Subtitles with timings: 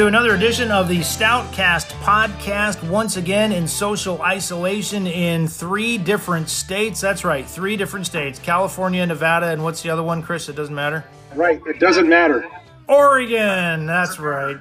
[0.00, 2.82] to another edition of the Stoutcast podcast.
[2.88, 7.02] Once again, in social isolation in three different states.
[7.02, 10.48] That's right, three different states California, Nevada, and what's the other one, Chris?
[10.48, 11.04] It doesn't matter.
[11.34, 12.48] Right, it doesn't matter.
[12.88, 14.56] Oregon, that's right.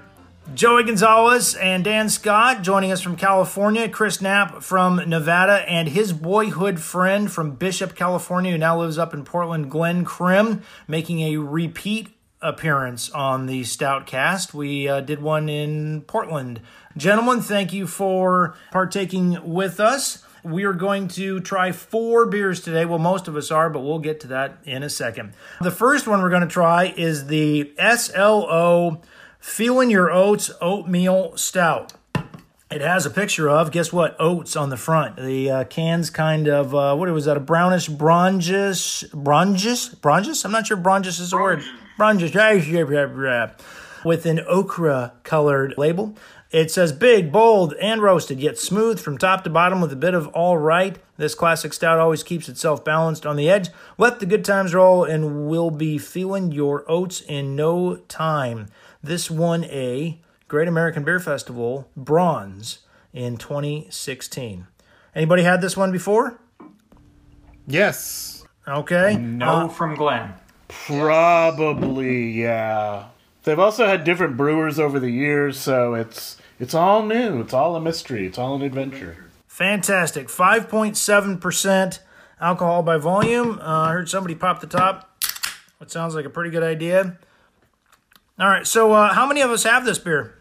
[0.56, 3.88] Joey Gonzalez and Dan Scott joining us from California.
[3.88, 9.14] Chris Knapp from Nevada, and his boyhood friend from Bishop, California, who now lives up
[9.14, 12.10] in Portland, Glenn Krim, making a repeat
[12.42, 14.54] appearance on the Stoutcast.
[14.54, 16.62] We uh, did one in Portland.
[16.96, 20.24] Gentlemen, thank you for partaking with us.
[20.44, 22.86] We are going to try four beers today.
[22.86, 25.34] Well, most of us are, but we'll get to that in a second.
[25.60, 29.02] The first one we're going to try is the SLO
[29.40, 31.94] Feeling Your Oats Oatmeal Stout.
[32.72, 35.18] It has a picture of, guess what, oats on the front.
[35.18, 40.46] The uh, can's kind of, uh, what was that, a brownish bronzish, bronzish, bronzish?
[40.46, 41.64] I'm not sure bronzish is a word.
[42.00, 42.34] Bronzish,
[44.06, 46.16] with an ochre colored label.
[46.52, 50.16] It says big, bold, and roasted, yet smooth from top to bottom with a bit
[50.16, 50.98] of all right.
[51.18, 53.70] This classic stout always keeps itself balanced on the edge.
[54.00, 58.68] Let the good times roll, and we'll be feeling your oats in no time.
[59.04, 62.80] This won a Great American Beer Festival bronze
[63.14, 64.66] in 2016.
[65.14, 66.40] Anybody had this one before?
[67.68, 68.44] Yes.
[68.68, 69.18] Okay.
[69.18, 70.34] No Uh, from Glenn.
[70.70, 73.08] Probably, yeah.
[73.44, 77.42] They've also had different brewers over the years, so it's it's all new.
[77.42, 78.26] It's all a mystery.
[78.26, 79.26] It's all an adventure.
[79.48, 80.28] Fantastic.
[80.28, 82.00] 5.7%
[82.40, 83.60] alcohol by volume.
[83.60, 85.22] Uh, I heard somebody pop the top.
[85.80, 87.18] That sounds like a pretty good idea.
[88.40, 90.36] All right, so uh, how many of us have this beer?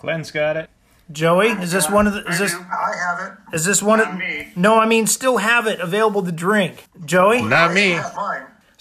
[0.00, 0.70] Glenn's got it.
[1.12, 2.24] Joey, is this one of the?
[2.26, 3.54] Is this I have it.
[3.54, 4.16] is this one of?
[4.16, 4.52] me.
[4.56, 6.86] No, I mean still have it available to drink.
[7.04, 7.42] Joey.
[7.42, 7.98] Not me.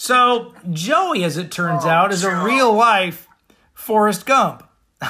[0.07, 0.53] I have mine.
[0.53, 3.27] So Joey, as it turns Oh, out, is a real life
[3.73, 4.63] Forrest Gump.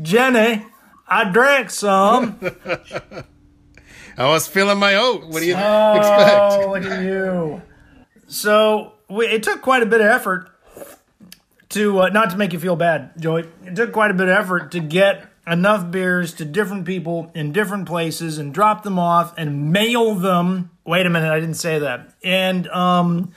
[0.00, 0.64] Jenny,
[1.08, 2.38] I drank some.
[4.18, 5.26] I was feeling my oat.
[5.26, 6.68] What do you Oh, expect?
[6.68, 7.62] look at you.
[8.28, 10.50] So we, it took quite a bit of effort
[11.70, 14.36] to, uh, not to make you feel bad, Joey, it took quite a bit of
[14.38, 19.34] effort to get enough beers to different people in different places and drop them off
[19.36, 20.70] and mail them.
[20.86, 22.14] Wait a minute, I didn't say that.
[22.22, 23.32] And um,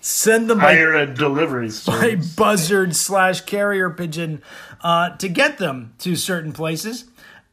[0.00, 4.42] send them by Hire a delivery by buzzard slash carrier pigeon
[4.82, 7.04] uh, to get them to certain places.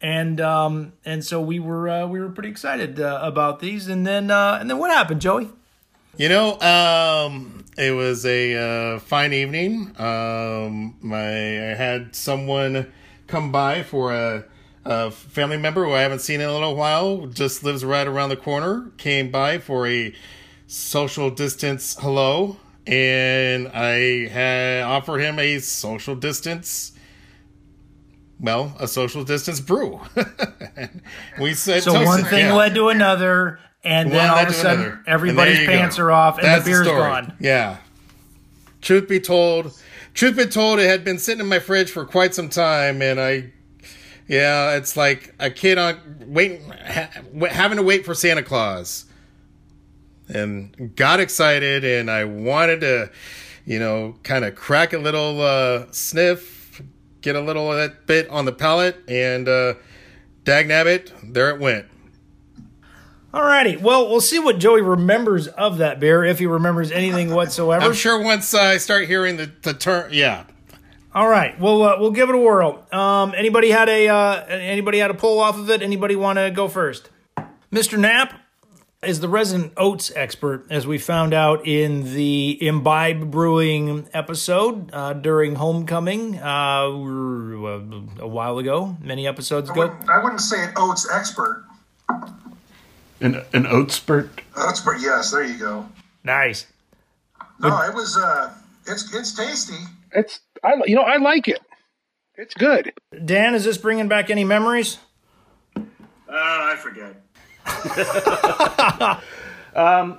[0.02, 3.88] And um, and so we were uh, we were pretty excited uh, about these.
[3.88, 5.50] And then uh, and then what happened, Joey?
[6.18, 9.94] You know, um, it was a uh, fine evening.
[10.00, 12.92] Um, my I had someone
[13.28, 14.46] come by for a,
[14.86, 17.26] a family member who I haven't seen in a little while.
[17.28, 18.92] Just lives right around the corner.
[18.98, 20.14] Came by for a
[20.68, 22.58] social distance hello,
[22.88, 26.92] and I had offered him a social distance.
[28.40, 30.02] Well, a social distance brew.
[31.40, 32.54] we said So toasted, one thing yeah.
[32.54, 35.04] led to another, and then One all of a sudden another.
[35.08, 36.04] Everybody's pants go.
[36.04, 37.00] are off and That's the beer's story.
[37.02, 37.34] gone.
[37.40, 37.78] Yeah.
[38.82, 39.72] Truth be told,
[40.14, 43.20] truth be told, it had been sitting in my fridge for quite some time, and
[43.20, 43.52] I,
[44.28, 47.10] yeah, it's like a kid on waiting, ha,
[47.50, 49.06] having to wait for Santa Claus,
[50.28, 53.12] and got excited, and I wanted to,
[53.66, 56.82] you know, kind of crack a little uh, sniff,
[57.22, 59.76] get a little of that bit on the palate, and uh,
[60.44, 61.88] dag nabbit, there it went.
[63.34, 67.84] Alrighty, well we'll see what Joey remembers of that beer if he remembers anything whatsoever.
[67.84, 70.46] I'm sure once I start hearing the the term, yeah,
[71.16, 72.86] All right, we'll uh, we'll give it a whirl.
[72.92, 75.82] Um, anybody had a uh, anybody had a pull off of it?
[75.82, 77.10] Anybody want to go first?
[77.72, 77.98] Mr.
[77.98, 78.34] Knapp
[79.02, 85.14] is the resident oats expert, as we found out in the Imbibe Brewing episode uh,
[85.14, 89.82] during homecoming uh, a while ago, many episodes I ago.
[89.88, 91.64] wouldn't, I wouldn't say an oats expert.
[93.22, 94.42] an an oat spurt.
[94.58, 95.88] Expert, yes, there you go.
[96.26, 96.68] Nice.
[97.62, 98.18] No, it was.
[98.18, 98.54] Uh,
[98.86, 99.82] it's it's tasty.
[100.12, 101.60] It's I you know I like it.
[102.36, 102.92] It's good.
[103.24, 104.98] Dan, is this bringing back any memories?
[105.78, 105.82] Uh,
[106.28, 107.22] I forget.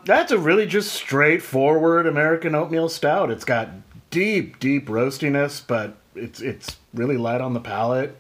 [0.07, 3.31] That's a really just straightforward American oatmeal stout.
[3.31, 3.69] It's got
[4.11, 8.17] deep, deep roastiness, but it's it's really light on the palate.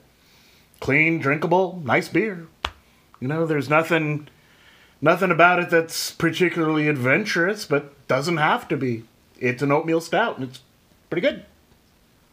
[0.80, 2.46] Clean, drinkable, nice beer.
[3.20, 4.28] You know, there's nothing
[5.00, 9.04] nothing about it that's particularly adventurous, but doesn't have to be.
[9.40, 10.60] It's an oatmeal stout, and it's
[11.08, 11.44] pretty good.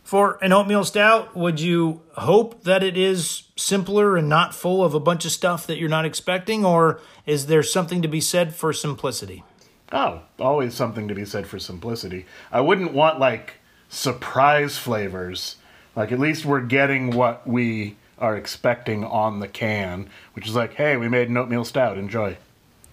[0.04, 4.94] For an oatmeal stout, would you hope that it is simpler and not full of
[4.94, 8.54] a bunch of stuff that you're not expecting, or is there something to be said
[8.54, 9.44] for simplicity?
[9.92, 12.26] Oh, always something to be said for simplicity.
[12.52, 13.56] I wouldn't want like
[13.90, 15.56] surprise flavors.
[15.96, 20.74] Like at least we're getting what we are expecting on the can, which is like,
[20.74, 21.98] hey, we made an oatmeal stout.
[21.98, 22.38] Enjoy.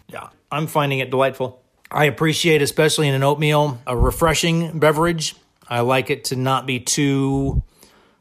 [0.09, 1.61] Yeah, I'm finding it delightful.
[1.91, 5.35] I appreciate, especially in an oatmeal, a refreshing beverage.
[5.71, 7.63] I like it to not be too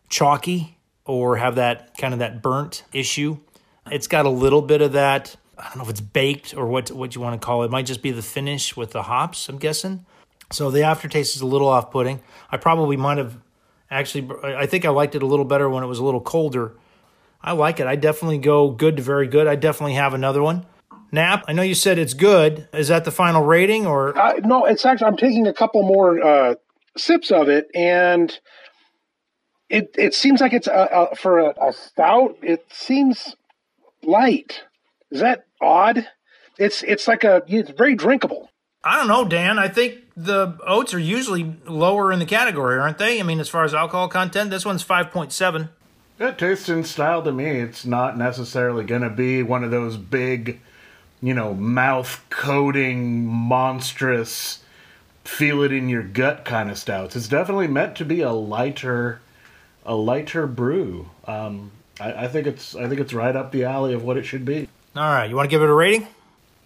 [0.08, 3.38] chalky or have that kind of that burnt issue.
[3.92, 5.36] It's got a little bit of that.
[5.58, 7.66] I don't know if it's baked or what what you want to call it.
[7.66, 9.50] It might just be the finish with the hops.
[9.50, 10.06] I'm guessing.
[10.52, 12.22] So the aftertaste is a little off-putting.
[12.52, 13.38] I probably might have
[13.90, 14.30] actually.
[14.44, 16.74] I think I liked it a little better when it was a little colder.
[17.42, 17.88] I like it.
[17.88, 19.48] I definitely go good to very good.
[19.48, 20.66] I definitely have another one.
[21.12, 22.68] Knapp, I know you said it's good.
[22.74, 24.16] Is that the final rating or?
[24.18, 26.56] Uh, no, it's actually I'm taking a couple more uh,
[27.00, 28.38] sips of it, and
[29.70, 32.38] it it seems like it's a, a, for a, a stout.
[32.42, 33.36] It seems
[34.04, 34.64] light.
[35.12, 36.08] Is that odd?
[36.58, 38.50] It's it's like a it's very drinkable.
[38.84, 39.60] I don't know, Dan.
[39.60, 43.20] I think the oats are usually lower in the category, aren't they?
[43.20, 45.70] I mean, as far as alcohol content, this one's five point seven.
[46.20, 47.46] It tastes in style to me.
[47.46, 50.60] It's not necessarily going to be one of those big,
[51.22, 54.60] you know, mouth coating, monstrous,
[55.30, 57.16] feel it in your gut kind of stouts.
[57.16, 59.22] It's definitely meant to be a lighter,
[59.86, 61.10] a lighter brew.
[61.26, 64.24] Um, I, I think it's I think it's right up the alley of what it
[64.24, 64.68] should be.
[64.96, 66.08] All right, you want to give it a rating?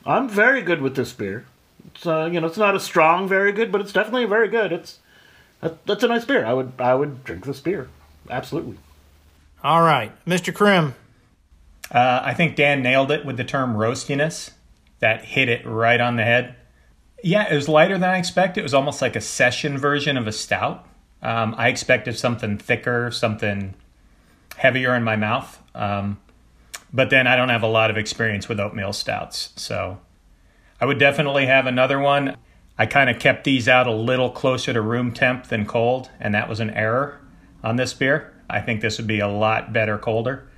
[0.05, 1.45] I'm very good with this beer.
[1.87, 4.71] It's uh, you know it's not a strong very good, but it's definitely very good.
[4.71, 4.99] It's
[5.61, 6.45] that, that's a nice beer.
[6.45, 7.89] I would I would drink this beer
[8.29, 8.77] absolutely.
[9.63, 10.53] All right, Mr.
[10.53, 10.95] Krim.
[11.91, 14.51] Uh, I think Dan nailed it with the term roastiness.
[14.99, 16.55] That hit it right on the head.
[17.23, 18.59] Yeah, it was lighter than I expected.
[18.59, 20.85] It was almost like a session version of a stout.
[21.21, 23.75] Um, I expected something thicker, something
[24.57, 25.57] heavier in my mouth.
[25.73, 26.19] Um,
[26.91, 29.53] but then I don't have a lot of experience with oatmeal stouts.
[29.55, 29.99] So
[30.81, 32.35] I would definitely have another one.
[32.77, 36.35] I kind of kept these out a little closer to room temp than cold, and
[36.35, 37.21] that was an error
[37.63, 38.33] on this beer.
[38.49, 40.49] I think this would be a lot better colder.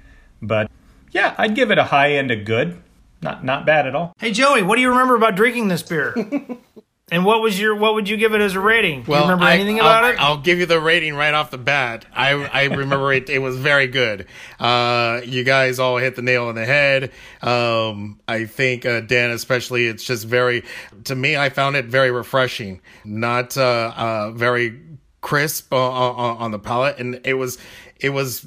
[0.42, 0.72] But
[1.12, 2.82] yeah, I'd give it a high end of good.
[3.26, 4.14] Not not bad at all.
[4.20, 6.14] Hey Joey, what do you remember about drinking this beer?
[7.12, 9.02] and what was your what would you give it as a rating?
[9.02, 10.22] Do you remember I- anything about I'll, it?
[10.22, 12.06] I'll give you the rating right off the bat.
[12.14, 13.28] I I remember it.
[13.32, 14.28] It was very good.
[14.60, 17.12] Uh, you guys all hit the nail on the head.
[17.42, 20.64] Um, I think uh, Dan, especially, it's just very.
[21.06, 22.80] To me, I found it very refreshing.
[23.04, 24.82] Not uh, uh very
[25.22, 27.58] crisp uh, on, on the palate, and it was
[28.00, 28.46] it was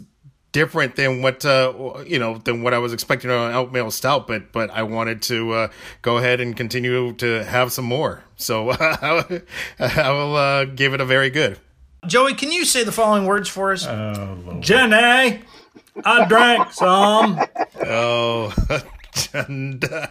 [0.52, 4.26] different than what uh, you know than what I was expecting on an oatmeal stout.
[4.26, 5.68] But but I wanted to uh,
[6.02, 8.24] go ahead and continue to have some more.
[8.36, 8.70] So
[9.80, 11.58] I will uh, give it a very good.
[12.06, 13.84] Joey, can you say the following words for us?
[14.60, 15.40] Jenny,
[16.04, 17.40] I drank some.
[17.84, 18.54] Oh.
[19.32, 20.06] and, uh,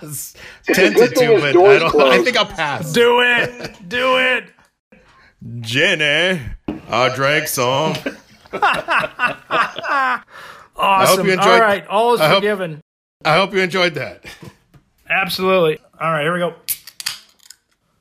[0.00, 0.34] His
[0.64, 2.00] tempted thing to, is but I don't.
[2.00, 2.92] I think I'll pass.
[2.92, 3.88] Do it.
[3.88, 4.44] Do it.
[5.60, 6.40] Jenny,
[6.88, 7.96] I drank some.
[10.76, 11.26] Awesome.
[11.26, 12.80] you enjoyed- All right, all is I hope- forgiven.
[13.24, 14.24] I hope you enjoyed that.
[15.08, 15.78] Absolutely.
[16.00, 16.54] All right, here we go.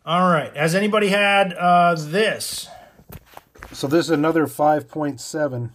[0.06, 0.56] All right.
[0.58, 2.68] Has anybody had uh, this?
[3.72, 5.74] So this is another five point seven.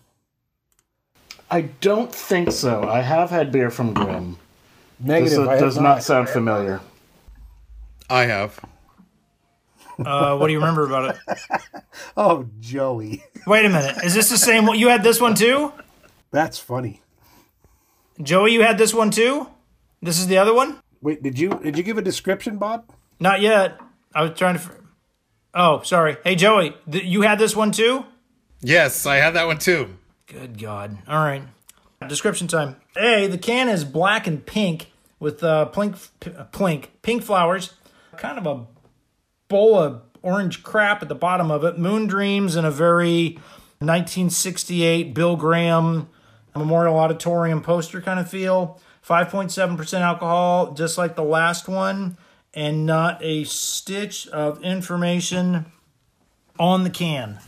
[1.48, 2.88] I don't think so.
[2.88, 4.38] I have had beer from Grimm.
[4.98, 5.48] This Negative.
[5.48, 6.80] I have does not sound familiar.
[8.10, 8.58] I have.
[9.98, 11.38] Uh, what do you remember about it?
[12.16, 14.04] Oh, Joey, Wait a minute.
[14.04, 14.78] Is this the same one?
[14.78, 15.72] You had this one too?
[16.30, 17.00] that's funny.
[18.22, 19.48] Joey, you had this one too?
[20.02, 20.78] This is the other one?
[21.02, 22.84] Wait, did you did you give a description, Bob?
[23.20, 23.78] Not yet.
[24.14, 24.70] I was trying to.
[25.54, 26.16] Oh, sorry.
[26.24, 28.04] Hey, Joey, th- you had this one too?
[28.60, 29.96] Yes, I had that one too.
[30.26, 30.98] Good God.
[31.08, 31.42] All right.
[32.08, 32.76] Description time.
[32.96, 37.72] A, the can is black and pink with uh, plink, p- plink, pink flowers,
[38.18, 38.66] kind of a
[39.48, 41.78] bowl of orange crap at the bottom of it.
[41.78, 43.38] Moon Dreams in a very
[43.78, 46.08] 1968 Bill Graham
[46.54, 48.80] Memorial Auditorium poster kind of feel.
[49.06, 52.16] 5.7% alcohol, just like the last one,
[52.54, 55.66] and not a stitch of information
[56.58, 57.38] on the can.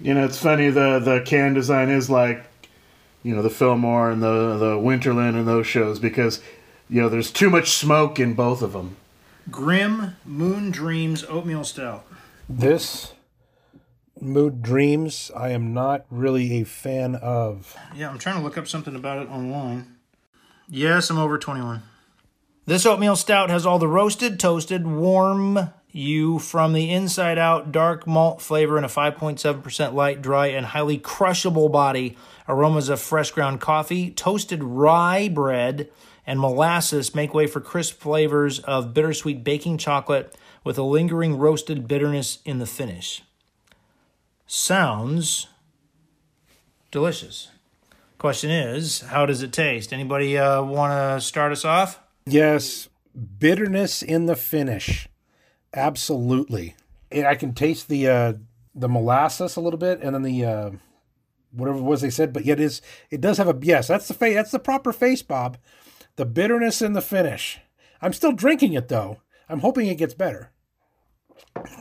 [0.00, 0.68] You know, it's funny.
[0.68, 2.44] The the can design is like,
[3.22, 6.42] you know, the Fillmore and the the Winterland and those shows because,
[6.90, 8.96] you know, there's too much smoke in both of them.
[9.50, 12.06] Grimm Moon Dreams Oatmeal Stout.
[12.48, 13.12] This
[14.20, 17.76] Moon Dreams, I am not really a fan of.
[17.94, 19.96] Yeah, I'm trying to look up something about it online.
[20.68, 21.82] Yes, I'm over 21.
[22.66, 28.06] This oatmeal stout has all the roasted, toasted, warm you from the inside out dark
[28.06, 32.16] malt flavor and a 5.7% light, dry, and highly crushable body.
[32.48, 35.90] Aromas of fresh ground coffee, toasted rye bread,
[36.26, 41.86] and molasses make way for crisp flavors of bittersweet baking chocolate with a lingering roasted
[41.86, 43.22] bitterness in the finish.
[44.46, 45.48] sounds
[46.90, 47.48] delicious.
[48.18, 49.92] Question is, how does it taste?
[49.92, 52.00] Anybody uh, want to start us off?
[52.26, 52.88] Yes,
[53.38, 55.08] bitterness in the finish.
[55.74, 56.76] Absolutely.
[57.12, 58.32] I can taste the uh,
[58.74, 60.70] the molasses a little bit, and then the uh,
[61.52, 62.32] whatever it was they said.
[62.32, 63.88] But yet is it does have a yes.
[63.88, 64.34] That's the face.
[64.34, 65.58] That's the proper face, Bob.
[66.16, 67.58] The bitterness in the finish.
[68.00, 69.18] I'm still drinking it though.
[69.48, 70.50] I'm hoping it gets better.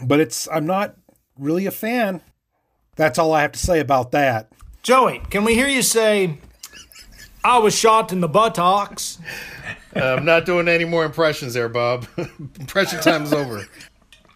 [0.05, 0.95] But it's I'm not
[1.37, 2.21] really a fan.
[2.95, 4.51] That's all I have to say about that.
[4.83, 6.37] Joey, can we hear you say,
[7.43, 9.17] I was shot in the buttocks?
[9.95, 12.05] Uh, I'm not doing any more impressions there, Bob.
[12.59, 13.65] Impression time's over.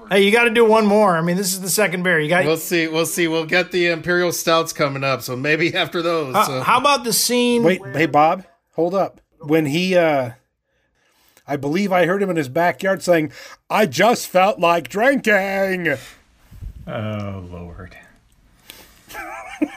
[0.10, 1.18] Hey, you got to do one more.
[1.18, 2.20] I mean, this is the second beer.
[2.20, 2.46] You got.
[2.46, 2.88] We'll see.
[2.88, 3.28] We'll see.
[3.28, 6.34] We'll get the imperial stouts coming up, so maybe after those.
[6.36, 7.64] Uh, so- how about the scene?
[7.64, 9.20] Wait, hey Bob, hold up.
[9.40, 10.32] When he uh
[11.48, 13.32] I believe I heard him in his backyard saying,
[13.70, 15.96] "I just felt like drinking."
[16.88, 17.96] Oh Lord.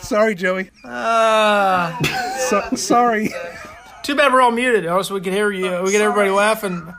[0.00, 0.70] Sorry, Joey.
[0.84, 1.96] Uh,
[2.48, 3.30] So, sorry.
[4.02, 5.80] too bad we're all muted, oh, so we could hear you.
[5.82, 6.92] We get everybody laughing.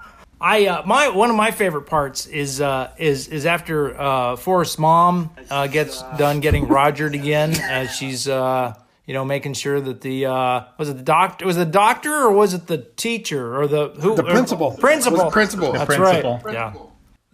[0.46, 4.78] I uh, my one of my favorite parts is uh, is is after uh, Forrest's
[4.78, 8.74] mom uh, gets done getting Rogered again, as she's uh,
[9.06, 12.14] you know making sure that the uh, was it the doctor was it the doctor
[12.14, 14.68] or was it the teacher or the who The principal.
[14.68, 15.72] or- principal principal.
[15.72, 16.42] That's principal.
[16.44, 16.54] right.
[16.54, 16.74] Yeah.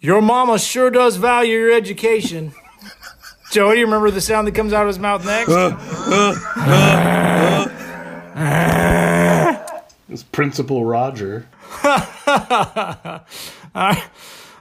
[0.01, 2.53] Your mama sure does value your education.
[3.51, 5.49] Joey, do you remember the sound that comes out of his mouth next?
[10.09, 11.47] It's Principal Roger.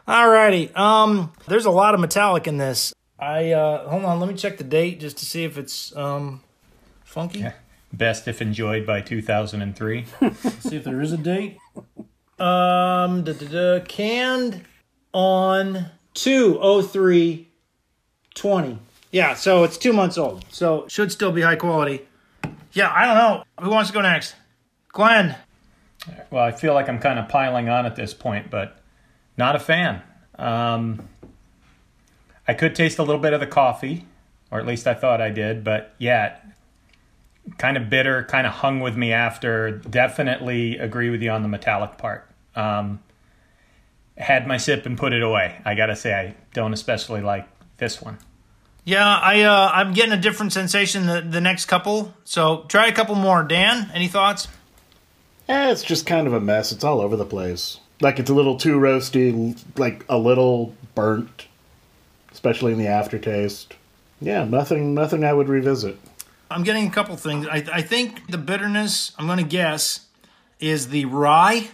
[0.08, 0.75] Alrighty.
[0.76, 2.94] Um, there's a lot of metallic in this.
[3.18, 4.20] I uh, hold on.
[4.20, 6.40] Let me check the date just to see if it's um
[7.04, 7.44] funky.
[7.92, 10.04] Best if enjoyed by 2003.
[10.60, 11.58] see if there is a date.
[12.38, 14.64] Um, da, da, da, canned
[15.12, 17.48] on two oh three
[18.34, 18.78] twenty.
[19.10, 20.44] Yeah, so it's two months old.
[20.50, 22.06] So should still be high quality.
[22.72, 23.44] Yeah, I don't know.
[23.60, 24.37] Who wants to go next?
[24.92, 25.37] Glenn.
[26.30, 28.78] Well, I feel like I'm kind of piling on at this point, but
[29.36, 30.02] not a fan.
[30.38, 31.08] Um,
[32.46, 34.06] I could taste a little bit of the coffee,
[34.50, 36.38] or at least I thought I did, but yeah,
[37.56, 39.70] kind of bitter, kind of hung with me after.
[39.70, 42.28] Definitely agree with you on the metallic part.
[42.54, 43.00] Um,
[44.16, 45.60] had my sip and put it away.
[45.64, 47.48] I gotta say, I don't especially like
[47.78, 48.18] this one.
[48.84, 52.14] Yeah, I uh, I'm getting a different sensation the, the next couple.
[52.24, 53.42] So try a couple more.
[53.42, 54.48] Dan, any thoughts?
[55.48, 56.72] Eh, it's just kind of a mess.
[56.72, 57.80] It's all over the place.
[58.00, 61.46] Like it's a little too roasty, like a little burnt,
[62.30, 63.74] especially in the aftertaste.
[64.20, 65.98] Yeah, nothing, nothing I would revisit.
[66.50, 67.46] I'm getting a couple things.
[67.46, 70.06] I, I think the bitterness, I'm going to guess,
[70.60, 71.68] is the rye,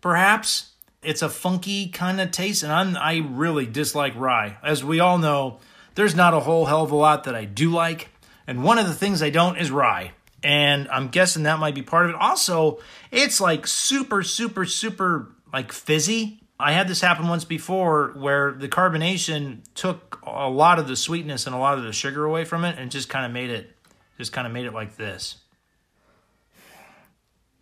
[0.00, 0.70] perhaps.
[1.02, 4.56] It's a funky kind of taste, and I'm, I really dislike rye.
[4.62, 5.58] As we all know,
[5.96, 8.08] there's not a whole hell of a lot that I do like,
[8.46, 10.12] and one of the things I don't is rye.
[10.44, 12.16] And I'm guessing that might be part of it.
[12.20, 12.78] Also,
[13.10, 16.40] it's like super, super, super like fizzy.
[16.60, 21.46] I had this happen once before where the carbonation took a lot of the sweetness
[21.46, 23.74] and a lot of the sugar away from it and just kind of made it
[24.18, 25.36] just kind of made it like this.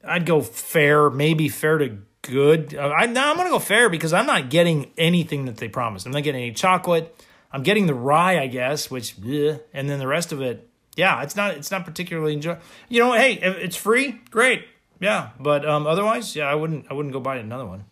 [0.04, 2.74] I'd go fair, maybe fair to good.
[2.74, 5.68] Uh, I, no, I'm going to go fair because I'm not getting anything that they
[5.68, 6.06] promised.
[6.06, 7.14] I'm not getting any chocolate.
[7.52, 11.22] I'm getting the rye, I guess, which, bleh, and then the rest of it, yeah,
[11.22, 12.56] it's not, it's not particularly enjoy.
[12.88, 14.64] You know, hey, it's free, great,
[15.00, 15.30] yeah.
[15.38, 17.84] But um, otherwise, yeah, I wouldn't, I wouldn't go buy another one.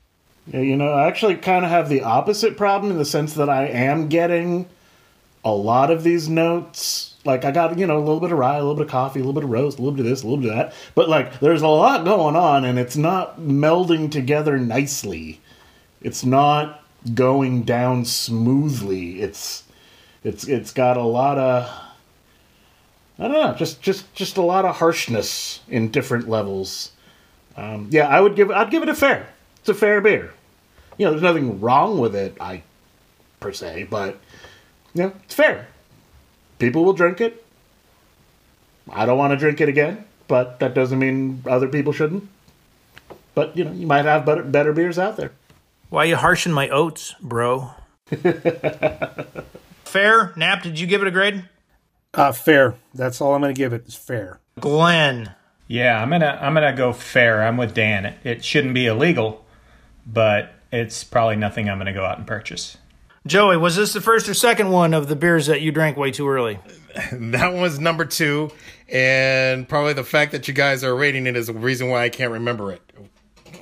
[0.46, 3.48] Yeah, you know, I actually kind of have the opposite problem in the sense that
[3.48, 4.68] I am getting
[5.44, 7.14] a lot of these notes.
[7.24, 9.20] Like I got, you know, a little bit of rye, a little bit of coffee,
[9.20, 10.74] a little bit of roast, a little bit of this, a little bit of that.
[10.94, 15.40] But like there's a lot going on and it's not melding together nicely.
[16.00, 16.82] It's not
[17.14, 19.20] going down smoothly.
[19.20, 19.64] It's
[20.24, 21.70] it's it's got a lot of
[23.20, 26.92] I don't know, just just just a lot of harshness in different levels.
[27.54, 29.28] Um, yeah, I would give I'd give it a fair.
[29.58, 30.32] It's a fair beer.
[30.96, 32.62] You know, there's nothing wrong with it, I
[33.38, 34.18] per se, but
[34.94, 35.68] you know, it's fair.
[36.58, 37.44] People will drink it.
[38.88, 42.26] I don't want to drink it again, but that doesn't mean other people shouldn't.
[43.34, 45.32] But you know, you might have better better beers out there.
[45.90, 47.72] Why are you harshing my oats, bro?
[49.84, 50.62] fair, Knapp.
[50.62, 51.44] Did you give it a grade?
[52.14, 52.74] Uh, fair.
[52.94, 53.86] That's all I'm going to give it.
[53.86, 54.40] Is fair.
[54.58, 55.34] Glenn.
[55.68, 57.44] Yeah, I'm gonna I'm gonna go fair.
[57.44, 58.04] I'm with Dan.
[58.04, 59.44] It, it shouldn't be illegal,
[60.04, 62.76] but it's probably nothing I'm gonna go out and purchase.
[63.24, 66.10] Joey, was this the first or second one of the beers that you drank way
[66.10, 66.58] too early?
[67.12, 68.50] That was number two,
[68.88, 72.08] and probably the fact that you guys are rating it is the reason why I
[72.08, 72.82] can't remember it.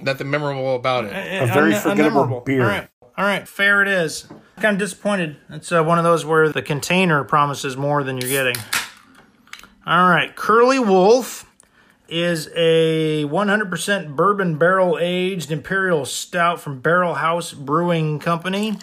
[0.01, 1.13] Nothing memorable about it.
[1.13, 2.45] A very Un- forgettable unmemorable.
[2.47, 2.63] beer.
[2.63, 2.89] All right.
[3.19, 4.29] All right, fair it is.
[4.61, 5.39] Kind of disappointed.
[5.51, 8.55] It's uh, one of those where the container promises more than you're getting.
[9.85, 11.45] All right, Curly Wolf
[12.09, 18.79] is a 100% bourbon barrel aged imperial stout from Barrel House Brewing Company.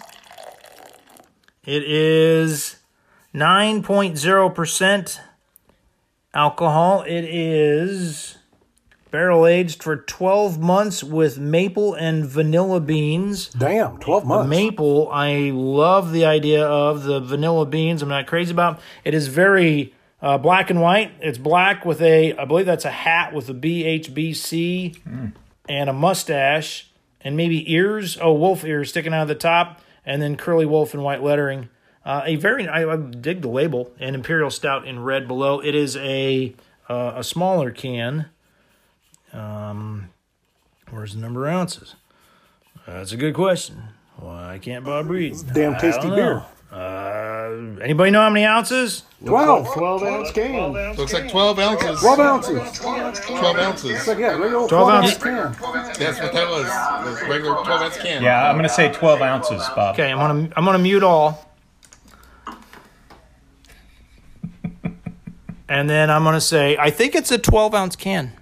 [1.64, 2.76] It is
[3.34, 5.20] 9.0%
[6.34, 7.02] alcohol.
[7.04, 8.35] It is
[9.16, 13.48] barrel aged for 12 months with maple and vanilla beans.
[13.48, 14.50] Damn, 12 months.
[14.50, 18.02] Maple, I love the idea of the vanilla beans.
[18.02, 18.78] I'm not crazy about.
[19.04, 21.12] It is very uh, black and white.
[21.20, 25.32] It's black with a, I believe that's a hat with a BHBC
[25.66, 26.90] and a mustache
[27.22, 28.18] and maybe ears.
[28.20, 31.70] Oh, wolf ears sticking out of the top, and then curly wolf and white lettering.
[32.04, 33.94] Uh, a very, I, I dig the label.
[33.98, 35.60] An imperial stout in red below.
[35.60, 36.54] It is a
[36.86, 38.26] uh, a smaller can.
[39.36, 40.10] Um,
[40.90, 41.94] where's the number of ounces?
[42.86, 43.82] That's a good question.
[44.16, 45.36] Why can't Bob read?
[45.52, 46.42] damn tasty beer.
[46.72, 49.04] Uh, anybody know how many ounces?
[49.24, 49.72] 12.
[49.74, 50.72] 12 ounce can.
[50.96, 52.00] Looks like 12 ounces.
[52.00, 52.78] 12 ounces.
[52.80, 54.06] 12 ounces.
[54.06, 55.06] Like, yeah, regular 12 12 ounce.
[55.12, 55.52] ounce can.
[55.98, 56.66] That's what that was.
[57.06, 58.22] Was regular 12 ounce can.
[58.22, 59.94] Yeah, I'm going to say 12 ounces, Bob.
[59.94, 61.50] Okay, I'm gonna I'm gonna mute all.
[65.68, 68.32] and then I'm gonna say I think it's a 12 ounce can.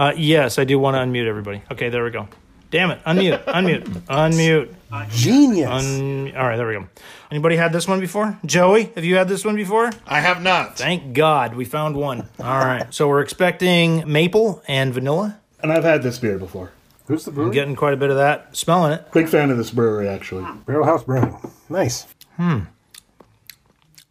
[0.00, 1.60] Uh, yes, I do want to unmute everybody.
[1.70, 2.26] Okay, there we go.
[2.70, 3.04] Damn it!
[3.04, 4.74] Unmute, unmute, unmute.
[5.10, 5.68] Genius.
[5.68, 6.88] Un- All right, there we go.
[7.30, 8.38] Anybody had this one before?
[8.46, 9.90] Joey, have you had this one before?
[10.06, 10.78] I have not.
[10.78, 12.28] Thank God we found one.
[12.38, 15.38] All right, so we're expecting maple and vanilla.
[15.62, 16.72] And I've had this beer before.
[17.06, 17.52] Who's the brewery?
[17.52, 18.56] Getting quite a bit of that.
[18.56, 19.12] Smelling it.
[19.12, 20.46] Big fan of this brewery, actually.
[20.64, 21.36] Barrel House Brewing.
[21.68, 22.06] Nice.
[22.36, 22.60] Hmm.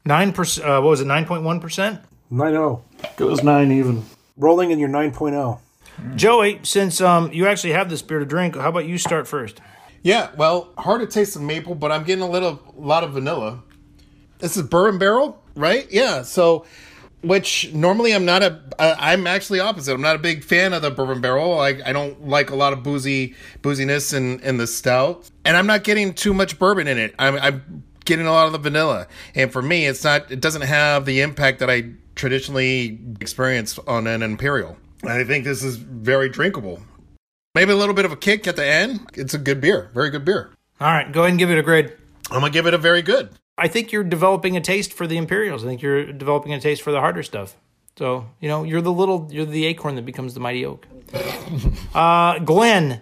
[0.06, 0.68] Nine percent.
[0.68, 1.08] Uh, what was it?
[1.08, 2.02] Nine point one percent.
[2.30, 2.84] 9 0.
[3.18, 4.06] It was nine even.
[4.38, 5.60] Rolling in your 9.0.
[6.16, 9.62] Joey, since um, you actually have this beer to drink, how about you start first?
[10.02, 13.12] Yeah, well, hard to taste the maple, but I'm getting a little a lot of
[13.12, 13.64] vanilla.
[14.40, 15.88] This is bourbon barrel, right?
[15.92, 16.22] Yeah.
[16.22, 16.66] So,
[17.22, 19.94] which normally I'm not a I'm actually opposite.
[19.94, 21.60] I'm not a big fan of the bourbon barrel.
[21.60, 25.68] I, I don't like a lot of boozy booziness in in the stout, and I'm
[25.68, 27.14] not getting too much bourbon in it.
[27.20, 30.32] I'm, I'm getting a lot of the vanilla, and for me, it's not.
[30.32, 34.78] It doesn't have the impact that I traditionally experience on an imperial.
[35.04, 36.82] And I think this is very drinkable.
[37.56, 39.10] Maybe a little bit of a kick at the end.
[39.14, 40.52] It's a good beer, very good beer.
[40.80, 41.94] All right, go ahead and give it a grade.
[42.32, 43.32] I'm gonna give it a very good.
[43.58, 45.64] I think you're developing a taste for the Imperials.
[45.64, 47.56] I think you're developing a taste for the harder stuff.
[47.98, 50.88] So you know, you're the little, you're the acorn that becomes the mighty oak.
[51.94, 53.02] uh, Glenn,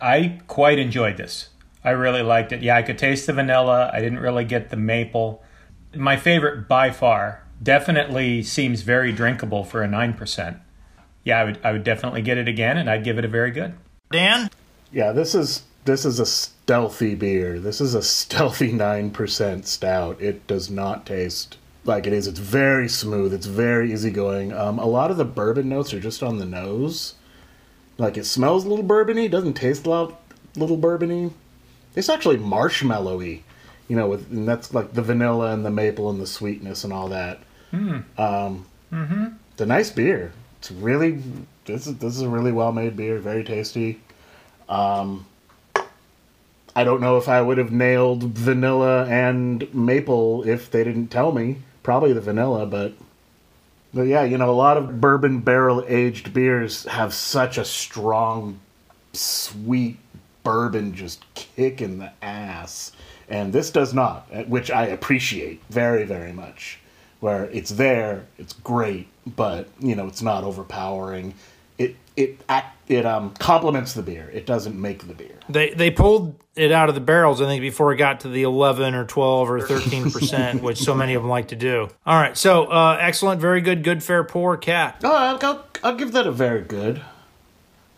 [0.00, 1.50] I quite enjoyed this.
[1.82, 2.62] I really liked it.
[2.62, 3.90] Yeah, I could taste the vanilla.
[3.92, 5.42] I didn't really get the maple.
[5.94, 10.60] My favorite by far definitely seems very drinkable for a 9%.
[11.26, 13.50] Yeah, I would I would definitely get it again and I'd give it a very
[13.50, 13.74] good.
[14.12, 14.48] Dan,
[14.92, 17.58] Yeah, this is this is a stealthy beer.
[17.58, 20.20] This is a stealthy nine percent stout.
[20.22, 22.28] It does not taste like it is.
[22.28, 23.34] It's very smooth.
[23.34, 24.52] It's very easygoing.
[24.52, 27.14] Um, a lot of the bourbon notes are just on the nose.
[27.98, 29.28] Like it smells a little bourbony.
[29.28, 30.20] Doesn't taste a lot
[30.54, 31.32] little bourbony.
[31.96, 33.42] It's actually marshmallowy.
[33.88, 36.92] You know, with and that's like the vanilla and the maple and the sweetness and
[36.92, 37.40] all that.
[38.16, 38.66] Um,
[39.52, 40.32] It's a nice beer.
[40.66, 41.22] It's really
[41.64, 43.20] this is this is a really well made beer.
[43.20, 44.00] Very tasty.
[44.68, 45.24] Um,
[46.74, 51.30] I don't know if I would have nailed vanilla and maple if they didn't tell
[51.30, 51.58] me.
[51.84, 52.94] Probably the vanilla, but
[53.94, 58.58] but yeah, you know, a lot of bourbon barrel aged beers have such a strong,
[59.12, 59.98] sweet
[60.42, 62.90] bourbon just kick in the ass,
[63.28, 66.80] and this does not, which I appreciate very very much.
[67.20, 71.34] Where it's there, it's great, but you know, it's not overpowering.
[71.78, 72.38] It it
[72.88, 74.30] it um complements the beer.
[74.32, 75.36] It doesn't make the beer.
[75.48, 77.42] they they pulled it out of the barrels.
[77.42, 80.94] I think before it got to the 11 or 12 or 13 percent, which so
[80.94, 81.88] many of them like to do.
[82.06, 85.00] All right, so uh, excellent, very good, good, fair, poor cat.
[85.04, 87.02] Oh, I'll, I'll, I'll give that a very good.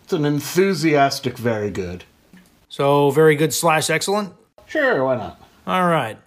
[0.03, 2.05] It's an enthusiastic very good.
[2.69, 4.33] So very good slash excellent.
[4.67, 5.41] Sure, why not?
[5.67, 6.19] All right.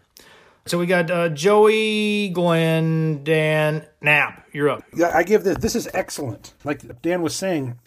[0.68, 4.41] So we got uh, Joey, Glenn, Dan, Knapp.
[4.52, 4.84] You're up.
[4.96, 5.58] Yeah, I give this.
[5.58, 6.54] This is excellent.
[6.64, 7.80] Like Dan was saying,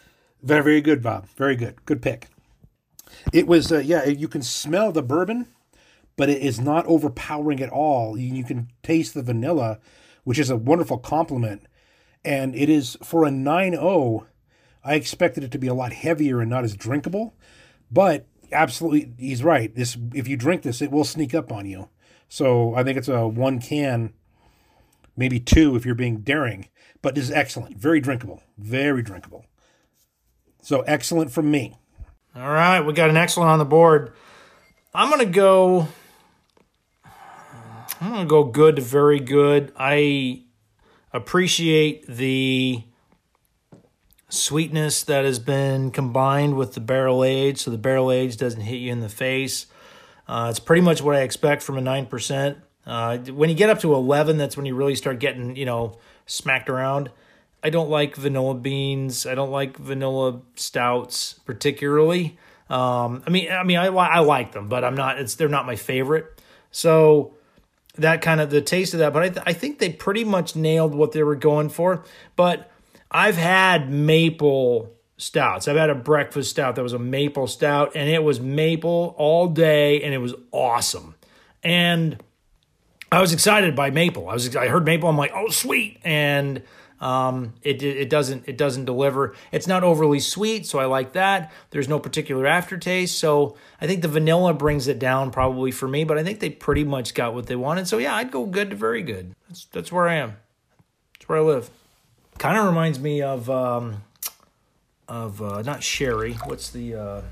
[0.42, 1.27] very, very good, Bob.
[1.37, 1.85] Very good.
[1.85, 2.29] Good pick.
[3.33, 5.46] It was, uh, yeah, you can smell the bourbon,
[6.16, 8.18] but it is not overpowering at all.
[8.18, 9.79] You, can taste the vanilla,
[10.24, 11.66] which is a wonderful compliment.
[12.24, 14.27] And it is for a 9 0,
[14.83, 17.35] I expected it to be a lot heavier and not as drinkable.
[17.90, 19.74] But absolutely, he's right.
[19.74, 21.88] This, if you drink this, it will sneak up on you.
[22.29, 24.12] So I think it's a one can
[25.16, 26.68] maybe two if you're being daring.
[27.03, 29.44] But this is excellent, very drinkable, very drinkable.
[30.62, 31.77] So excellent from me.
[32.35, 34.12] All right, we got an excellent on the board.
[34.94, 35.88] I'm gonna go.
[38.00, 39.72] I'm gonna go good to very good.
[39.77, 40.44] I
[41.12, 42.83] appreciate the
[44.29, 48.77] sweetness that has been combined with the barrel age, so the barrel age doesn't hit
[48.77, 49.66] you in the face.
[50.27, 52.59] Uh, it's pretty much what I expect from a nine percent.
[52.87, 55.99] Uh, when you get up to eleven, that's when you really start getting you know
[56.27, 57.11] smacked around.
[57.62, 59.27] I don't like vanilla beans.
[59.27, 62.37] I don't like vanilla stouts particularly.
[62.68, 65.18] Um, I mean, I mean, I, I like them, but I'm not.
[65.18, 66.40] It's they're not my favorite.
[66.70, 67.35] So
[67.97, 69.12] that kind of the taste of that.
[69.12, 72.05] But I, th- I think they pretty much nailed what they were going for.
[72.37, 72.70] But
[73.11, 75.68] I've had maple stouts.
[75.68, 79.49] I've had a breakfast stout that was a maple stout, and it was maple all
[79.49, 81.14] day, and it was awesome.
[81.62, 82.23] And
[83.14, 84.29] I was excited by maple.
[84.29, 85.09] I was I heard maple.
[85.09, 86.62] I'm like, oh sweet, and
[87.00, 89.37] um, it it doesn't it doesn't deliver.
[89.53, 91.53] It's not overly sweet, so I like that.
[91.70, 96.03] There's no particular aftertaste, so I think the vanilla brings it down probably for me.
[96.03, 97.87] But I think they pretty much got what they wanted.
[97.87, 99.33] So yeah, I'd go good to very good.
[99.48, 100.37] That's that's where I am.
[101.12, 101.70] That's where I live.
[102.38, 104.03] Kind of reminds me of um,
[105.07, 106.33] of uh, not sherry.
[106.46, 107.22] What's the uh,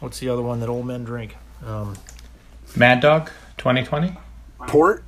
[0.00, 1.36] what's the other one that old men drink?
[1.64, 1.96] Um,
[2.76, 4.16] Mad Dog 2020.
[4.66, 5.04] Port.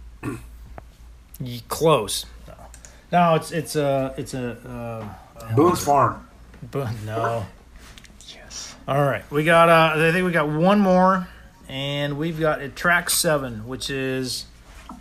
[1.40, 2.26] y- close.
[2.46, 2.54] No,
[3.12, 4.52] no it's it's a it's a.
[5.38, 6.26] Uh, Boone's Farm.
[6.70, 7.46] But no.
[8.28, 8.74] Yes.
[8.88, 9.68] All right, we got.
[9.68, 11.28] Uh, I think we got one more,
[11.68, 14.46] and we've got a track seven, which is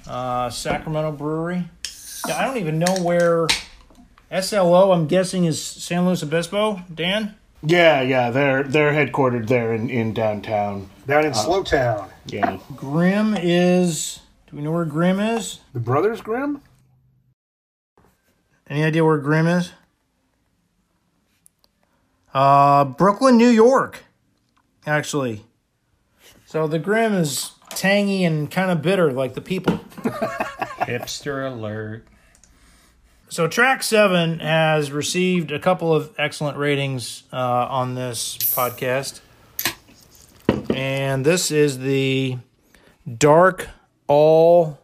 [0.08, 1.70] uh, Sacramento Brewery.
[2.28, 3.48] Yeah, I don't even know where
[4.42, 4.92] SLO.
[4.92, 6.82] I'm guessing is San Luis Obispo.
[6.94, 7.36] Dan.
[7.66, 10.89] Yeah, yeah, they're they're headquartered there in, in downtown.
[11.08, 12.10] Down in Slowtown.
[12.26, 12.60] Yeah.
[12.76, 14.20] Grimm is.
[14.54, 15.62] Do we know where Grimm is?
[15.74, 16.62] The Brothers Grimm?
[18.70, 19.72] Any idea where Grimm is?
[22.36, 24.04] Uh, Brooklyn, New York,
[24.86, 25.44] actually.
[26.46, 29.78] So the Grimm is tangy and kind of bitter, like the people.
[30.84, 32.06] Hipster alert.
[33.30, 37.38] So track seven has received a couple of excellent ratings uh,
[37.72, 39.22] on this podcast,
[40.70, 42.38] and this is the
[43.18, 43.70] dark
[44.13, 44.80] all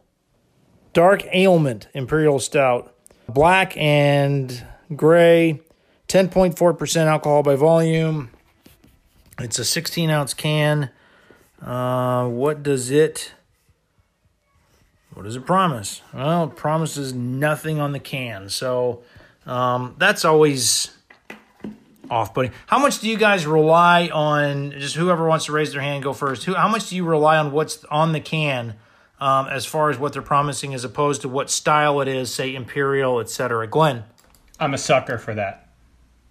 [0.92, 2.92] dark ailment imperial stout,
[3.28, 4.66] black and
[4.96, 5.60] gray,
[6.08, 8.30] ten point four percent alcohol by volume.
[9.38, 10.90] It's a sixteen ounce can.
[11.62, 13.32] Uh, what does it?
[15.14, 16.02] What does it promise?
[16.12, 18.48] Well, it promises nothing on the can.
[18.48, 19.02] So
[19.46, 20.90] um, that's always
[22.10, 22.52] off putting.
[22.66, 26.12] How much do you guys rely on, just whoever wants to raise their hand, go
[26.12, 26.44] first.
[26.44, 28.74] Who, how much do you rely on what's on the can
[29.20, 32.54] um, as far as what they're promising as opposed to what style it is, say
[32.54, 33.66] Imperial, etc.?
[33.66, 34.04] Glenn.
[34.58, 35.68] I'm a sucker for that.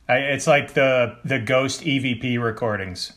[0.07, 3.13] I, it's like the the ghost EVP recordings.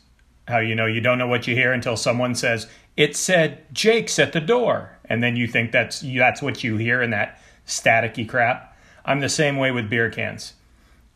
[0.47, 4.19] How you know you don't know what you hear until someone says it said Jake's
[4.19, 8.27] at the door, and then you think that's that's what you hear in that staticky
[8.27, 8.77] crap.
[9.05, 10.53] I'm the same way with beer cans.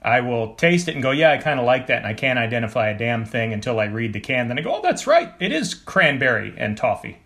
[0.02, 2.40] I will taste it and go, yeah, I kind of like that, and I can't
[2.40, 4.48] identify a damn thing until I read the can.
[4.48, 7.18] Then I go, oh, that's right, it is cranberry and toffee.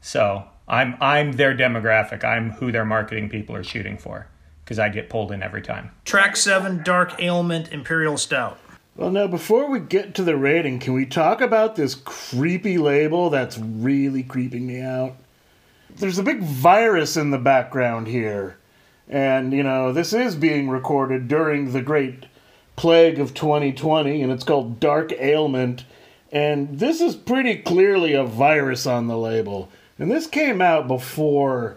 [0.00, 2.24] So I'm I'm their demographic.
[2.24, 4.26] I'm who their marketing people are shooting for
[4.64, 5.90] because I get pulled in every time.
[6.06, 8.58] Track 7 Dark Ailment Imperial Stout.
[8.96, 13.28] Well, now before we get to the rating, can we talk about this creepy label
[13.28, 15.16] that's really creeping me out?
[15.94, 18.56] There's a big virus in the background here.
[19.08, 22.24] And, you know, this is being recorded during the great
[22.76, 25.84] plague of 2020, and it's called Dark Ailment.
[26.30, 29.70] And this is pretty clearly a virus on the label.
[29.98, 31.76] And this came out before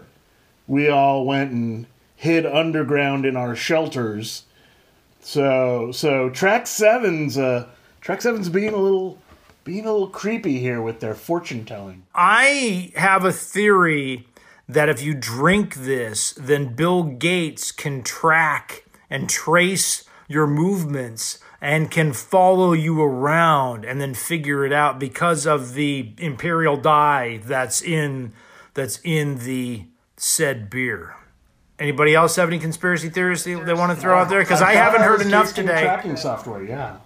[0.66, 4.44] we all went and hid underground in our shelters.
[5.20, 7.66] So so track seven's uh
[8.00, 9.18] track seven's being a little
[9.64, 12.04] being a little creepy here with their fortune telling.
[12.14, 14.26] I have a theory
[14.68, 21.90] that if you drink this, then Bill Gates can track and trace your movements and
[21.90, 27.82] can follow you around and then figure it out because of the imperial dye that's
[27.82, 28.32] in
[28.74, 29.86] that's in the
[30.16, 31.16] said beer.
[31.78, 34.40] Anybody else have any conspiracy theories they, they want to throw out there?
[34.40, 35.82] Because I haven't heard enough today.
[35.82, 36.96] Tracking software, yeah.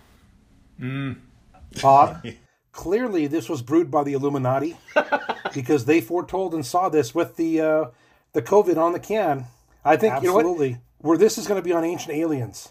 [1.83, 2.25] Bob,
[2.73, 4.77] clearly this was brewed by the Illuminati
[5.55, 7.85] because they foretold and saw this with the uh,
[8.33, 9.47] the COVID on the can.
[9.85, 10.41] I think you know what?
[10.41, 10.79] Absolutely.
[10.99, 12.71] Where this is going to be on Ancient Aliens.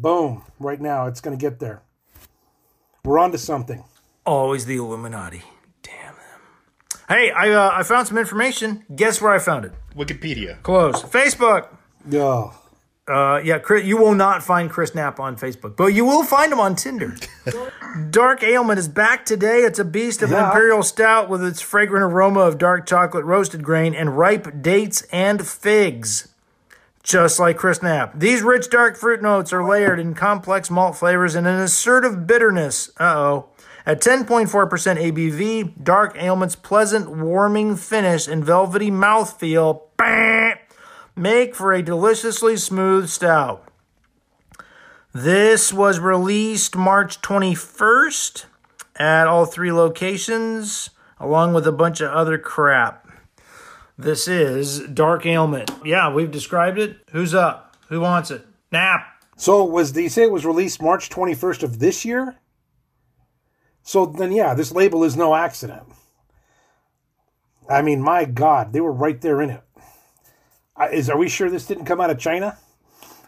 [0.00, 0.42] Boom!
[0.58, 1.82] Right now, it's going to get there.
[3.04, 3.84] We're on to something.
[4.26, 5.42] Always the Illuminati.
[5.82, 7.00] Damn them.
[7.08, 8.84] Hey, I uh, I found some information.
[8.94, 9.72] Guess where I found it?
[9.96, 10.60] Wikipedia.
[10.62, 11.02] Close.
[11.02, 11.68] Facebook.
[12.12, 12.58] Oh,
[13.06, 16.50] Uh, yeah, Chris, you will not find Chris Knapp on Facebook, but you will find
[16.50, 17.14] him on Tinder.
[18.10, 19.58] dark Ailment is back today.
[19.60, 20.46] It's a beast of an Yeah.
[20.48, 25.46] imperial stout with its fragrant aroma of dark chocolate, roasted grain, and ripe dates and
[25.46, 26.28] figs.
[27.04, 28.18] Just like Chris Knapp.
[28.18, 32.88] These rich dark fruit notes are layered in complex malt flavors and an assertive bitterness.
[32.98, 33.48] Uh oh.
[33.86, 40.54] At 10.4% ABV, Dark Ailment's pleasant, warming finish and velvety mouthfeel bah,
[41.14, 43.68] make for a deliciously smooth stout.
[45.12, 48.46] This was released March 21st
[48.96, 50.88] at all three locations,
[51.20, 53.03] along with a bunch of other crap.
[53.96, 55.70] This is Dark Ailment.
[55.84, 56.96] Yeah, we've described it.
[57.12, 57.76] Who's up?
[57.90, 58.44] Who wants it?
[58.72, 59.06] Knapp.
[59.36, 62.36] So was the say it was released March 21st of this year?
[63.84, 65.84] So then yeah, this label is no accident.
[67.70, 69.62] I mean, my God, they were right there in it.
[70.76, 72.58] Uh, are we sure this didn't come out of China,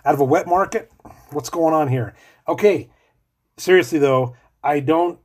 [0.04, 0.90] out of a wet market?
[1.30, 2.16] What's going on here?
[2.48, 2.90] Okay,
[3.56, 5.20] seriously though, I don't.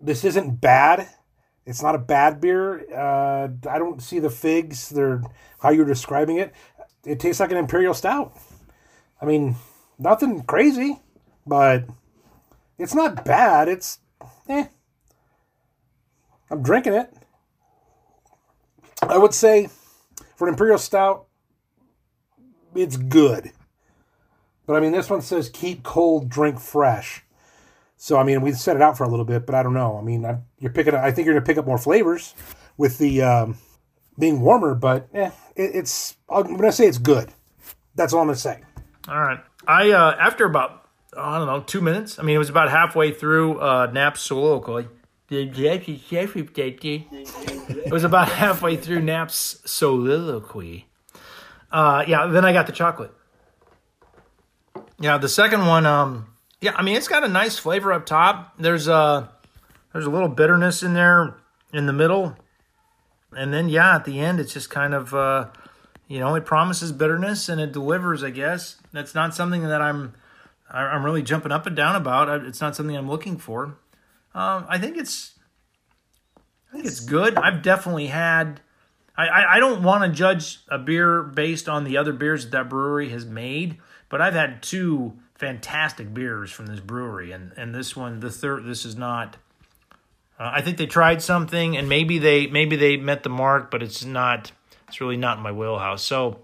[0.00, 1.08] This isn't bad.
[1.66, 2.84] It's not a bad beer.
[2.94, 4.90] Uh, I don't see the figs.
[4.90, 5.22] They're
[5.60, 6.52] how you're describing it.
[7.04, 8.36] It tastes like an imperial stout.
[9.20, 9.56] I mean,
[9.98, 11.00] nothing crazy,
[11.46, 11.84] but
[12.78, 13.68] it's not bad.
[13.68, 13.98] It's
[14.48, 14.66] eh.
[16.50, 17.12] I'm drinking it.
[19.02, 19.68] I would say
[20.36, 21.26] for an imperial stout,
[22.74, 23.52] it's good.
[24.66, 27.23] But I mean, this one says keep cold, drink fresh.
[27.96, 29.98] So I mean, we set it out for a little bit, but I don't know.
[29.98, 30.94] I mean, I, you're picking.
[30.94, 32.34] I think you're gonna pick up more flavors
[32.76, 33.56] with the um,
[34.18, 36.16] being warmer, but eh, it, it's.
[36.28, 37.30] I'm gonna say it's good.
[37.94, 38.60] That's all I'm gonna say.
[39.08, 39.40] All right.
[39.66, 42.18] I uh, after about I don't know two minutes.
[42.18, 44.88] I mean, it was about halfway through uh, Knapp's soliloquy.
[45.30, 45.52] It
[47.92, 50.86] was about halfway through Knapp's soliloquy.
[51.70, 52.26] Uh, yeah.
[52.26, 53.12] Then I got the chocolate.
[55.00, 55.86] Yeah, the second one.
[55.86, 58.54] Um, yeah, I mean, it's got a nice flavor up top.
[58.58, 59.30] There's a
[59.92, 61.36] there's a little bitterness in there
[61.72, 62.36] in the middle,
[63.36, 65.14] and then yeah, at the end, it's just kind of.
[65.14, 65.48] Uh,
[66.06, 68.22] you know, it promises bitterness and it delivers.
[68.22, 70.14] I guess that's not something that I'm
[70.70, 72.28] I'm really jumping up and down about.
[72.44, 73.78] It's not something I'm looking for.
[74.34, 75.34] Um, I think it's
[76.68, 77.36] I think it's good.
[77.36, 78.60] I've definitely had.
[79.16, 82.50] I, I, I don't want to judge a beer based on the other beers that
[82.50, 85.14] that brewery has made, but I've had two
[85.44, 89.36] fantastic beers from this brewery, and and this one, the third, this is not.
[90.38, 93.82] Uh, I think they tried something, and maybe they maybe they met the mark, but
[93.82, 94.52] it's not.
[94.88, 96.02] It's really not in my wheelhouse.
[96.02, 96.38] So,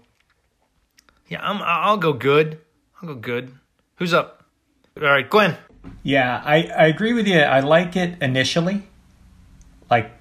[1.27, 2.59] yeah, I'm, I'll go good.
[3.01, 3.53] I'll go good.
[3.95, 4.45] Who's up?
[4.97, 5.57] All right, Glenn.
[6.03, 7.39] Yeah, I, I agree with you.
[7.39, 8.83] I like it initially.
[9.89, 10.11] Like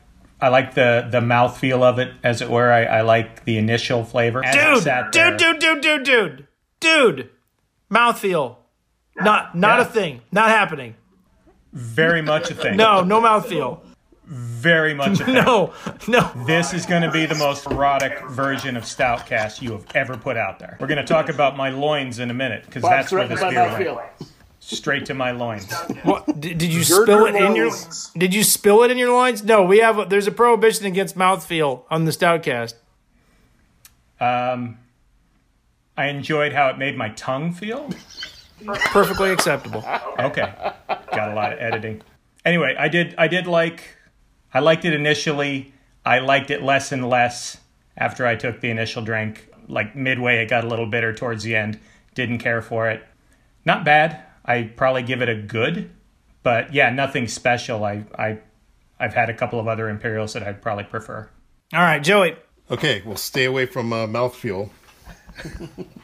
[0.40, 2.72] I like the the mouthfeel of it, as it were.
[2.72, 4.40] I, I like the initial flavor.
[4.40, 6.46] Dude, dude, dude, dude, dude, dude,
[6.80, 7.30] dude.
[7.90, 8.56] Mouthfeel.
[9.16, 9.82] Not not Yeah.
[9.82, 10.20] a thing.
[10.32, 10.94] Not happening.
[11.72, 12.76] Very much a thing.
[12.76, 13.80] No, no mouthfeel.
[14.26, 15.34] Very much a thing.
[15.34, 15.72] No,
[16.08, 16.30] no.
[16.46, 20.36] This is going to be the most erotic version of Stoutcast you have ever put
[20.36, 20.76] out there.
[20.80, 23.94] We're going to talk about my loins in a minute because that's where this beer
[23.94, 24.08] went.
[24.62, 25.72] Straight to my loins.
[26.04, 27.70] What did, did you Gird spill your it in your?
[28.16, 29.42] Did you spill it in your loins?
[29.42, 29.98] No, we have.
[29.98, 32.74] A, there's a prohibition against mouthfeel on the Stoutcast.
[34.20, 34.78] Um,
[35.96, 37.90] I enjoyed how it made my tongue feel.
[38.66, 39.84] Perfectly acceptable.
[40.18, 40.52] Okay,
[40.88, 42.02] got a lot of editing.
[42.44, 43.14] Anyway, I did.
[43.18, 43.96] I did like.
[44.52, 45.72] I liked it initially.
[46.04, 47.58] I liked it less and less
[47.96, 49.48] after I took the initial drink.
[49.68, 51.78] Like midway, it got a little bitter towards the end.
[52.14, 53.04] Didn't care for it.
[53.64, 54.22] Not bad.
[54.44, 55.90] I probably give it a good,
[56.42, 57.84] but yeah, nothing special.
[57.84, 58.38] I I
[58.98, 61.28] I've had a couple of other Imperials that I'd probably prefer.
[61.72, 62.36] All right, Joey.
[62.70, 64.70] Okay, well, stay away from uh, mouthfeel.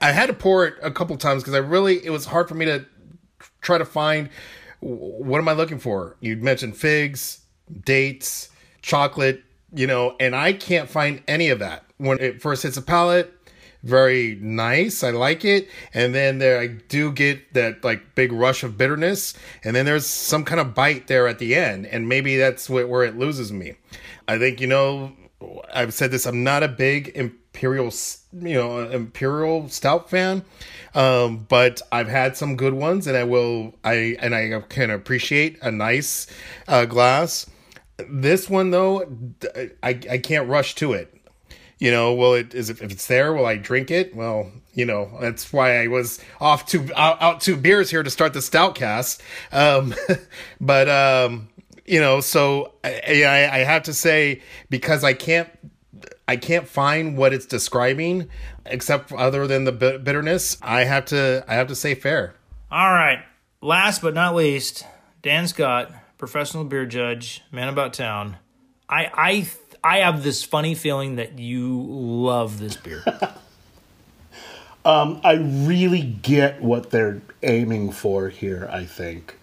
[0.00, 2.54] I had to pour it a couple times because I really it was hard for
[2.54, 2.84] me to
[3.60, 4.30] try to find
[4.80, 6.16] what am I looking for.
[6.20, 7.40] You mentioned figs,
[7.84, 8.48] dates,
[8.82, 9.42] chocolate,
[9.74, 13.34] you know, and I can't find any of that when it first hits the palate.
[13.84, 18.64] Very nice, I like it, and then there I do get that like big rush
[18.64, 22.36] of bitterness, and then there's some kind of bite there at the end, and maybe
[22.36, 23.74] that's where it loses me.
[24.26, 25.12] I think you know
[25.72, 26.26] I've said this.
[26.26, 27.92] I'm not a big imperial,
[28.32, 30.44] you know, imperial stout fan,
[30.94, 33.74] um, but I've had some good ones, and I will.
[33.84, 36.26] I and I can appreciate a nice
[36.66, 37.48] uh, glass.
[38.08, 39.04] This one though,
[39.82, 41.14] I I can't rush to it.
[41.78, 44.14] You know, will it is if it's there, will I drink it?
[44.14, 48.32] Well, you know, that's why I was off to out, out beers here to start
[48.32, 49.22] the stout cast.
[49.52, 49.94] Um,
[50.60, 51.48] but um,
[51.88, 55.48] you know, so I, I, I have to say because I can't
[56.26, 58.28] I can't find what it's describing,
[58.66, 60.58] except other than the bitterness.
[60.60, 62.34] I have to I have to say fair.
[62.70, 63.24] All right.
[63.62, 64.86] Last but not least,
[65.22, 68.36] Dan Scott, professional beer judge, man about town.
[68.88, 69.48] I I
[69.82, 73.02] I have this funny feeling that you love this beer.
[74.84, 78.68] um, I really get what they're aiming for here.
[78.70, 79.37] I think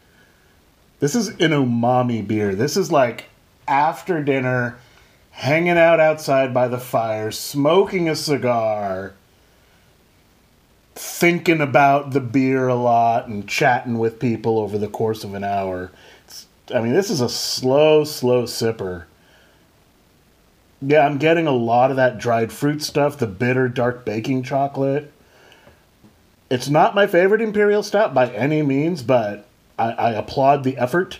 [0.99, 2.55] this is an umami beer.
[2.55, 3.25] This is like
[3.67, 4.77] after dinner
[5.31, 9.13] hanging out outside by the fire, smoking a cigar,
[10.95, 15.43] thinking about the beer a lot, and chatting with people over the course of an
[15.43, 15.91] hour.
[16.23, 19.03] It's, I mean, this is a slow, slow sipper.
[20.81, 25.11] Yeah, I'm getting a lot of that dried fruit stuff, the bitter dark baking chocolate.
[26.49, 29.44] It's not my favorite imperial stout by any means, but
[29.77, 31.19] I, I applaud the effort.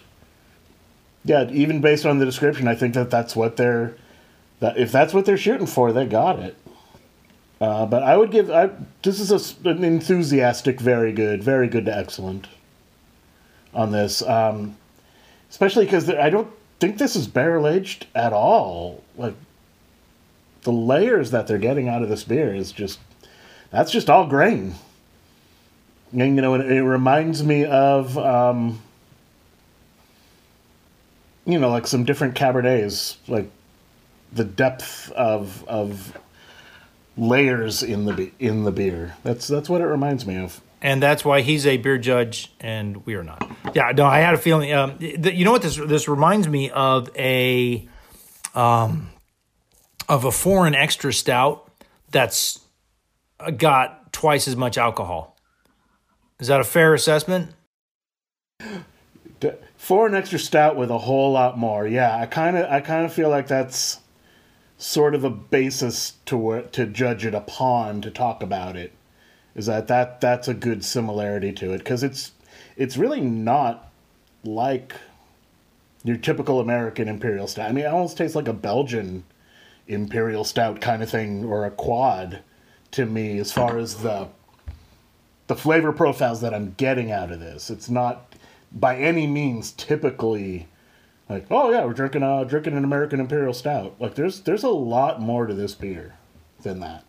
[1.24, 3.96] Yeah, even based on the description, I think that that's what they're
[4.60, 6.56] that if that's what they're shooting for, they got it.
[7.60, 8.70] Uh, but I would give I,
[9.02, 12.48] this is a, an enthusiastic, very good, very good to excellent
[13.74, 14.78] on this, um,
[15.50, 19.04] especially because I don't think this is barrel aged at all.
[19.18, 19.36] Like
[20.62, 23.00] the layers that they're getting out of this beer is just
[23.72, 24.76] that's just all grain.
[26.16, 28.82] And you know, it, it reminds me of um,
[31.46, 33.50] you know, like some different cabernets, like
[34.32, 36.18] the depth of of
[37.18, 39.16] layers in the in the beer.
[39.24, 40.62] That's that's what it reminds me of.
[40.82, 43.50] And that's why he's a beer judge and we are not.
[43.74, 44.72] Yeah, no, I had a feeling.
[44.72, 47.88] Um, th- you know what this this reminds me of a
[48.54, 49.10] um,
[50.08, 51.70] of a foreign extra stout
[52.12, 52.60] that's
[53.58, 55.35] got twice as much alcohol.
[56.40, 57.52] Is that a fair assessment?
[59.78, 61.88] For an extra stout with a whole lot more.
[61.88, 64.00] Yeah, I kind of I kind of feel like that's
[64.78, 68.92] sort of a basis to to judge it upon to talk about it
[69.56, 72.34] is that that that's a good similarity to it because it's
[72.76, 73.92] it's really not
[74.44, 74.94] like
[76.04, 77.70] your typical American imperial stout.
[77.70, 79.24] I mean, it almost tastes like a Belgian
[79.88, 82.40] imperial stout kind of thing or a quad
[82.92, 84.28] to me as far as the
[85.48, 87.70] the flavor profiles that I'm getting out of this.
[87.70, 88.36] It's not
[88.72, 90.68] by any means typically
[91.30, 93.96] like, oh yeah, we're drinking uh drinking an American Imperial Stout.
[94.00, 96.16] Like there's there's a lot more to this beer
[96.62, 97.04] than that.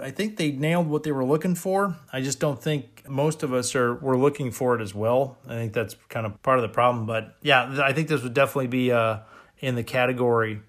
[0.00, 1.96] I think they nailed what they were looking for.
[2.12, 5.36] I just don't think most of us are were looking for it as well.
[5.46, 7.04] I think that's kind of part of the problem.
[7.04, 9.18] But yeah, I think this would definitely be uh,
[9.58, 10.60] in the category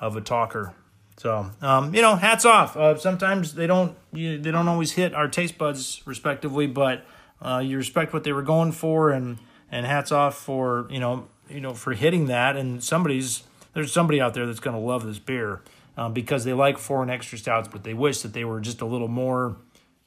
[0.00, 0.74] of a talker.
[1.18, 2.76] So um, you know, hats off.
[2.76, 7.04] Uh, sometimes they don't you, they don't always hit our taste buds respectively, but
[7.42, 9.38] uh, you respect what they were going for, and
[9.70, 12.56] and hats off for you know you know, for hitting that.
[12.56, 15.62] And somebody's there's somebody out there that's going to love this beer
[15.96, 18.86] um, because they like foreign extra stouts, but they wish that they were just a
[18.86, 19.56] little more,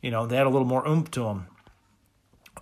[0.01, 1.47] you know, they had a little more oomph to them.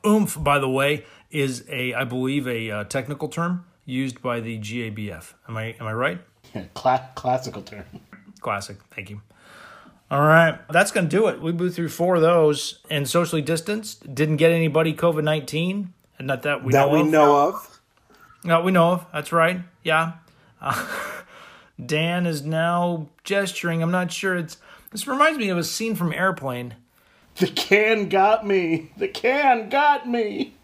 [0.06, 4.58] Oomph, by the way, is a I believe a uh, technical term used by the
[4.60, 5.34] GABF.
[5.48, 6.22] Am I am I right?
[6.54, 7.86] Yeah, cla- classical term.
[8.42, 8.78] Classic.
[8.92, 9.22] Thank you.
[10.12, 11.40] All right, that's going to do it.
[11.40, 14.16] We blew through four of those and socially distanced.
[14.16, 17.08] Didn't get anybody COVID nineteen, and not that we that know we of.
[17.08, 17.82] know of.
[18.44, 19.06] No, we know of.
[19.14, 19.62] That's right.
[19.84, 20.14] Yeah.
[20.60, 20.88] Uh,
[21.86, 23.84] Dan is now gesturing.
[23.84, 24.36] I'm not sure.
[24.36, 24.58] It's
[24.92, 26.76] this reminds me of a scene from Airplane.
[27.36, 28.92] The can got me.
[28.98, 30.56] The can got me.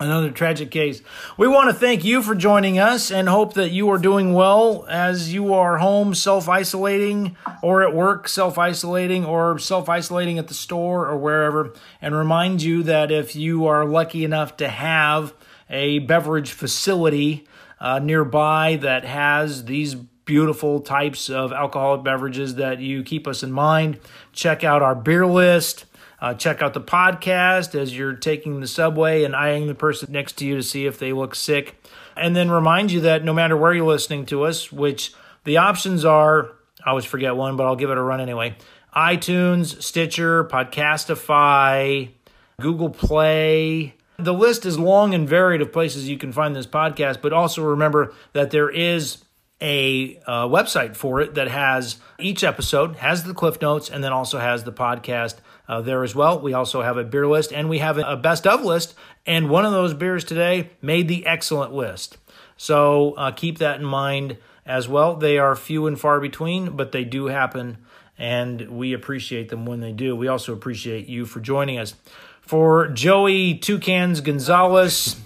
[0.00, 1.02] Another tragic case.
[1.36, 4.86] We want to thank you for joining us and hope that you are doing well
[4.88, 10.46] as you are home self isolating or at work self isolating or self isolating at
[10.46, 11.74] the store or wherever.
[12.00, 15.34] And remind you that if you are lucky enough to have
[15.68, 17.48] a beverage facility
[17.80, 23.50] uh, nearby that has these beautiful types of alcoholic beverages that you keep us in
[23.50, 23.98] mind.
[24.32, 25.86] Check out our beer list.
[26.20, 30.32] Uh, check out the podcast as you're taking the subway and eyeing the person next
[30.38, 31.80] to you to see if they look sick.
[32.16, 35.14] And then remind you that no matter where you're listening to us, which
[35.44, 36.50] the options are,
[36.84, 38.56] I always forget one, but I'll give it a run anyway
[38.96, 42.10] iTunes, Stitcher, Podcastify,
[42.58, 47.22] Google Play, the list is long and varied of places you can find this podcast,
[47.22, 49.24] but also remember that there is
[49.60, 54.12] a uh, website for it that has each episode, has the cliff notes, and then
[54.12, 55.36] also has the podcast
[55.68, 56.40] uh, there as well.
[56.40, 58.94] We also have a beer list and we have a best of list,
[59.26, 62.16] and one of those beers today made the excellent list.
[62.56, 65.14] So uh, keep that in mind as well.
[65.14, 67.78] They are few and far between, but they do happen,
[68.16, 70.16] and we appreciate them when they do.
[70.16, 71.94] We also appreciate you for joining us
[72.40, 75.16] for Joey Toucans Gonzalez.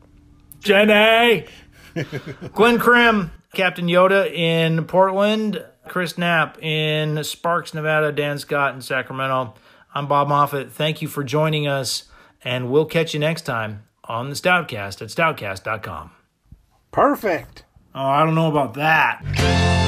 [0.60, 1.46] Jenny!
[2.54, 9.54] Glenn Grimm, Captain Yoda in Portland, Chris Knapp in Sparks, Nevada, Dan Scott in Sacramento.
[9.94, 10.72] I'm Bob Moffat.
[10.72, 12.04] Thank you for joining us,
[12.42, 16.10] and we'll catch you next time on the Stoutcast at stoutcast.com.
[16.90, 17.64] Perfect.
[17.94, 19.80] Oh, I don't know about that.